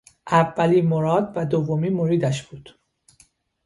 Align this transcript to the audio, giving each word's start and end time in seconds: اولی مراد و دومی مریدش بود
اولی 0.31 0.81
مراد 0.81 1.31
و 1.35 1.45
دومی 1.45 1.89
مریدش 1.89 2.43
بود 2.43 2.79